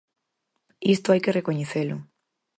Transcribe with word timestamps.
Isto 0.95 1.07
hai 1.09 1.19
que 1.23 1.35
recoñecelo. 1.39 1.97